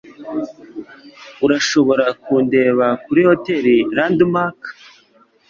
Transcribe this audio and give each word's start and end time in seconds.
Urashobora 1.45 2.05
kundeba 2.23 2.85
kuri 3.03 3.21
Hotel 3.29 3.65
Landmark. 3.95 4.59